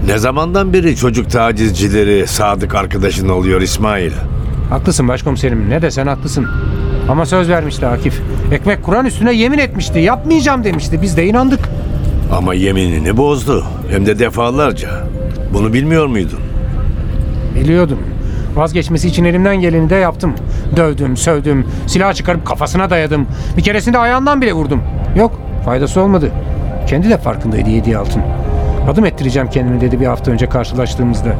Ne 0.06 0.18
zamandan 0.18 0.72
beri 0.72 0.96
çocuk 0.96 1.30
tacizcileri 1.30 2.26
sadık 2.26 2.74
arkadaşın 2.74 3.28
oluyor 3.28 3.60
İsmail? 3.60 4.12
Haklısın 4.70 5.08
başkomiserim. 5.08 5.70
Ne 5.70 5.82
desen 5.82 6.06
haklısın. 6.06 6.46
Ama 7.08 7.26
söz 7.26 7.48
vermişti 7.48 7.86
Akif. 7.86 8.20
Ekmek 8.52 8.82
Kur'an 8.82 9.06
üstüne 9.06 9.32
yemin 9.32 9.58
etmişti. 9.58 9.98
Yapmayacağım 9.98 10.64
demişti. 10.64 11.02
Biz 11.02 11.16
de 11.16 11.26
inandık. 11.26 11.60
Ama 12.32 12.54
yeminini 12.54 13.16
bozdu. 13.16 13.64
Hem 13.90 14.06
de 14.06 14.18
defalarca. 14.18 14.90
Bunu 15.54 15.72
bilmiyor 15.72 16.06
muydun? 16.06 16.38
Biliyordum. 17.54 17.98
Vazgeçmesi 18.54 19.08
için 19.08 19.24
elimden 19.24 19.60
geleni 19.60 19.90
de 19.90 19.94
yaptım. 19.94 20.34
Dövdüm, 20.76 21.16
sövdüm, 21.16 21.66
silah 21.86 22.14
çıkarıp 22.14 22.46
kafasına 22.46 22.90
dayadım. 22.90 23.26
Bir 23.56 23.62
keresinde 23.62 23.98
ayağından 23.98 24.40
bile 24.40 24.52
vurdum. 24.52 24.82
Yok, 25.16 25.40
faydası 25.64 26.00
olmadı. 26.00 26.30
Kendi 26.86 27.10
de 27.10 27.18
farkındaydı 27.18 27.70
yediği 27.70 27.98
altın. 27.98 28.22
Adım 28.90 29.04
ettireceğim 29.04 29.50
kendimi 29.50 29.80
dedi 29.80 30.00
bir 30.00 30.06
hafta 30.06 30.30
önce 30.30 30.48
karşılaştığımızda. 30.48 31.30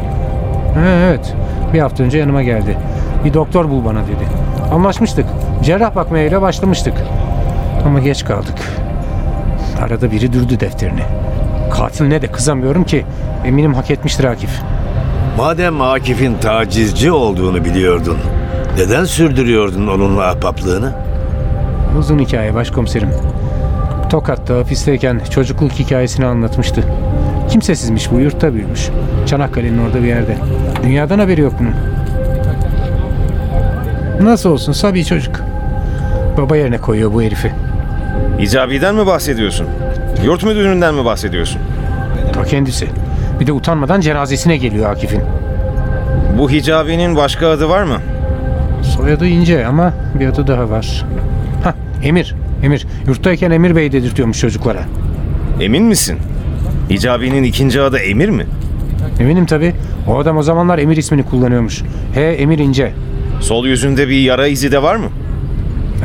Evet, 1.07 1.35
bir 1.75 1.81
hafta 1.81 2.05
önce 2.05 2.19
yanıma 2.19 2.43
geldi. 2.43 2.77
Bir 3.25 3.35
doktor 3.35 3.71
bul 3.71 3.85
bana 3.85 4.03
dedi. 4.03 4.29
Anlaşmıştık. 4.73 5.27
Cerrah 5.63 5.95
bakmaya 5.95 6.27
ile 6.27 6.43
başlamıştık. 6.43 6.95
Ama 7.87 8.01
geç 8.01 8.25
kaldık. 8.25 8.59
Arada 9.83 10.11
biri 10.11 10.33
dürdü 10.33 10.61
defterini. 10.61 11.03
Katiline 11.71 12.23
de 12.23 12.27
kızamıyorum 12.27 12.85
ki. 12.85 13.05
Eminim 13.45 13.75
hak 13.75 13.91
etmiştir 13.91 14.25
Akif. 14.25 14.51
Madem 15.37 15.81
Akif'in 15.81 16.35
tacizci 16.35 17.13
olduğunu 17.13 17.65
biliyordun, 17.65 18.19
neden 18.81 19.05
sürdürüyordun 19.05 19.87
onunla 19.87 20.27
ahbaplığını? 20.27 20.93
Uzun 21.99 22.19
hikaye 22.19 22.55
başkomiserim. 22.55 23.09
Tokat'ta 24.11 24.57
hapisteyken 24.57 25.21
çocukluk 25.31 25.73
hikayesini 25.73 26.27
anlatmıştı. 26.27 26.85
Kimsesizmiş 27.51 28.11
bu 28.11 28.21
yurtta 28.21 28.55
büyümüş. 28.55 28.89
Çanakkale'nin 29.27 29.87
orada 29.87 30.03
bir 30.03 30.09
yerde. 30.09 30.37
Dünyadan 30.83 31.19
haberi 31.19 31.41
yok 31.41 31.53
bunun. 31.61 31.75
Nasıl 34.29 34.51
olsun 34.51 34.73
sabi 34.73 35.05
çocuk. 35.05 35.41
Baba 36.39 36.57
yerine 36.57 36.79
koyuyor 36.79 37.13
bu 37.13 37.23
herifi. 37.23 37.53
Hicabi'den 38.39 38.95
mi 38.95 39.07
bahsediyorsun? 39.07 39.67
Yurt 40.25 40.45
müdüründen 40.45 40.95
mi 40.95 41.05
bahsediyorsun? 41.05 41.61
Ta 42.33 42.45
kendisi. 42.45 42.87
Bir 43.41 43.47
de 43.47 43.53
utanmadan 43.53 44.01
cenazesine 44.01 44.57
geliyor 44.57 44.91
Akif'in. 44.91 45.23
Bu 46.39 46.51
hicabi'nin 46.51 47.17
başka 47.17 47.49
adı 47.49 47.69
var 47.69 47.83
mı? 47.83 47.97
Soyadı 48.83 49.27
ince 49.27 49.67
ama 49.67 49.93
bir 50.21 50.27
adı 50.27 50.47
daha 50.47 50.71
var. 50.71 51.05
Hah 51.65 51.73
Emir. 52.03 52.35
Emir. 52.63 52.87
Yurttayken 53.07 53.51
Emir 53.51 53.77
Bey 53.77 53.93
dedirtiyormuş 53.93 54.41
çocuklara. 54.41 54.83
Emin 55.61 55.85
misin? 55.85 56.19
Hicabi'nin 56.91 57.43
ikinci 57.43 57.81
adı 57.81 57.99
Emir 57.99 58.29
mi? 58.29 58.47
Eminim 59.21 59.47
tabi. 59.47 59.73
O 60.09 60.19
adam 60.19 60.37
o 60.37 60.43
zamanlar 60.43 60.79
Emir 60.79 60.97
ismini 60.97 61.23
kullanıyormuş. 61.23 61.83
He 62.15 62.21
Emir 62.23 62.59
İnce. 62.59 62.93
Sol 63.41 63.67
yüzünde 63.67 64.09
bir 64.09 64.21
yara 64.21 64.47
izi 64.47 64.73
de 64.73 64.83
var 64.83 64.97
mı? 64.97 65.09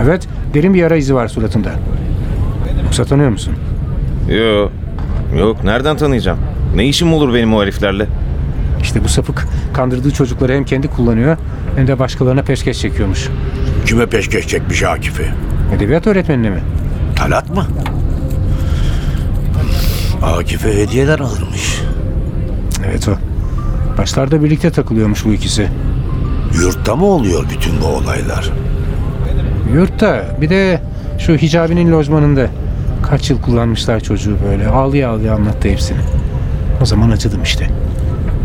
Evet 0.04 0.28
derin 0.54 0.74
bir 0.74 0.80
yara 0.80 0.96
izi 0.96 1.16
var 1.16 1.28
suratında. 1.28 1.70
Yoksa 2.84 3.06
tanıyor 3.06 3.30
musun? 3.30 3.54
Yok. 4.30 4.72
Yok 5.40 5.64
nereden 5.64 5.98
tanıyacağım? 5.98 6.40
Ne 6.76 6.86
işim 6.86 7.14
olur 7.14 7.34
benim 7.34 7.54
o 7.54 7.62
heriflerle? 7.62 8.06
İşte 8.82 9.04
bu 9.04 9.08
sapık 9.08 9.48
kandırdığı 9.74 10.12
çocukları 10.12 10.54
hem 10.54 10.64
kendi 10.66 10.88
kullanıyor 10.88 11.38
hem 11.76 11.88
de 11.88 12.00
başkalarına 12.00 12.42
peşkeş 12.42 12.80
çekiyormuş. 12.80 13.30
Kime 13.86 14.06
peşkeş 14.06 14.48
çekmiş 14.48 14.84
Akif'i? 14.84 15.32
Edebiyat 15.76 16.08
öğretmenine 16.08 16.50
mi? 16.50 16.60
Talat 17.16 17.50
mı? 17.50 17.66
Akif'e 20.24 20.78
hediyeler 20.78 21.20
alırmış. 21.20 21.82
Evet 22.90 23.08
o. 23.10 23.12
Başlarda 23.98 24.44
birlikte 24.44 24.72
takılıyormuş 24.72 25.26
bu 25.26 25.34
ikisi. 25.34 25.68
Yurtta 26.62 26.96
mı 26.96 27.06
oluyor 27.06 27.46
bütün 27.50 27.82
bu 27.82 27.86
olaylar? 27.86 28.52
Yurtta 29.74 30.26
bir 30.42 30.50
de 30.50 30.82
şu 31.20 31.34
hicabinin 31.36 31.92
lojmanında. 31.92 32.48
Kaç 33.04 33.30
yıl 33.30 33.42
kullanmışlar 33.42 34.00
çocuğu 34.00 34.38
böyle. 34.50 34.68
Ağlıya 34.68 35.10
ağlıya 35.10 35.34
anlattı 35.34 35.68
hepsini. 35.70 35.98
O 36.82 36.86
zaman 36.86 37.10
acıdım 37.10 37.44
işte. 37.44 37.68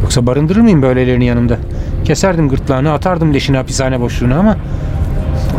Yoksa 0.02 0.26
barındırır 0.26 0.60
mıyım 0.60 0.82
böylelerini 0.82 1.24
yanımda? 1.26 1.56
Keserdim 2.10 2.48
gırtlağını, 2.48 2.92
atardım 2.92 3.34
leşini 3.34 3.56
hapishane 3.56 4.00
boşluğuna 4.00 4.38
ama 4.38 4.56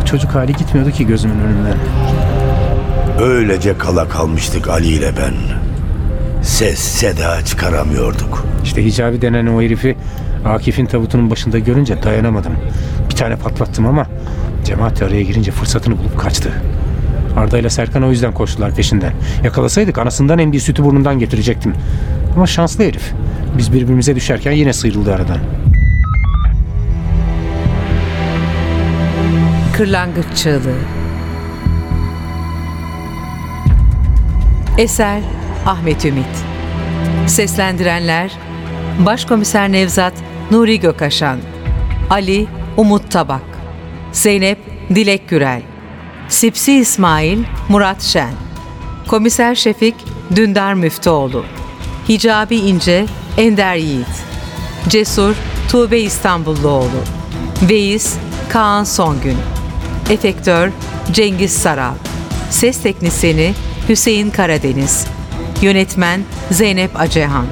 o 0.02 0.04
çocuk 0.04 0.34
hali 0.34 0.52
gitmiyordu 0.52 0.90
ki 0.90 1.06
gözümün 1.06 1.34
önünden. 1.34 1.76
Öylece 3.20 3.78
kala 3.78 4.08
kalmıştık 4.08 4.68
Ali 4.68 4.86
ile 4.86 5.10
ben. 5.16 5.34
Ses 6.42 6.78
seda 6.78 7.44
çıkaramıyorduk. 7.44 8.46
İşte 8.64 8.84
hicabi 8.84 9.22
denen 9.22 9.46
o 9.46 9.62
herifi 9.62 9.96
Akif'in 10.44 10.86
tabutunun 10.86 11.30
başında 11.30 11.58
görünce 11.58 12.02
dayanamadım. 12.02 12.52
Bir 13.10 13.14
tane 13.14 13.36
patlattım 13.36 13.86
ama 13.86 14.06
cemaat 14.64 15.02
araya 15.02 15.22
girince 15.22 15.50
fırsatını 15.50 15.98
bulup 15.98 16.18
kaçtı. 16.20 16.50
Arda 17.36 17.58
ile 17.58 17.70
Serkan 17.70 18.04
o 18.04 18.10
yüzden 18.10 18.32
koştular 18.32 18.74
peşinden. 18.74 19.12
Yakalasaydık 19.44 19.98
anasından 19.98 20.38
en 20.38 20.52
bir 20.52 20.60
sütü 20.60 20.84
burnundan 20.84 21.18
getirecektim. 21.18 21.74
Ama 22.36 22.46
şanslı 22.46 22.84
herif. 22.84 23.12
Biz 23.58 23.72
birbirimize 23.72 24.16
düşerken 24.16 24.52
yine 24.52 24.72
sıyrıldı 24.72 25.14
aradan. 25.14 25.38
Kırlangıç 29.72 30.36
Çığlığı 30.36 30.78
Eser 34.78 35.20
Ahmet 35.66 36.04
Ümit 36.04 36.26
Seslendirenler 37.26 38.32
Başkomiser 39.06 39.72
Nevzat 39.72 40.14
Nuri 40.50 40.80
Gökaşan 40.80 41.38
Ali 42.10 42.46
Umut 42.76 43.10
Tabak 43.10 43.42
Zeynep 44.12 44.58
Dilek 44.94 45.28
Gürel 45.28 45.62
Sipsi 46.28 46.72
İsmail 46.72 47.38
Murat 47.68 48.02
Şen 48.02 48.32
Komiser 49.08 49.54
Şefik 49.54 49.94
Dündar 50.36 50.74
Müftüoğlu 50.74 51.44
Hicabi 52.08 52.56
İnce, 52.56 53.06
Ender 53.38 53.76
Yiğit. 53.76 54.06
Cesur, 54.88 55.34
Tuğbe 55.70 56.00
İstanbulluoğlu. 56.00 57.02
Veys, 57.62 58.14
Kaan 58.48 58.84
Songün. 58.84 59.36
Efektör, 60.10 60.70
Cengiz 61.12 61.52
Saral. 61.52 61.94
Ses 62.50 62.82
teknisini, 62.82 63.54
Hüseyin 63.88 64.30
Karadeniz. 64.30 65.06
Yönetmen, 65.62 66.24
Zeynep 66.50 67.00
Acehan. 67.00 67.46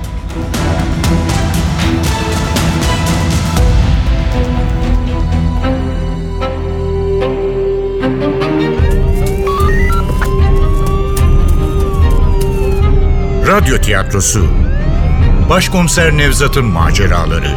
Radyo 13.47 13.81
tiyatrosu 13.81 14.47
Başkomiser 15.51 16.17
Nevzat'ın 16.17 16.65
maceraları 16.65 17.57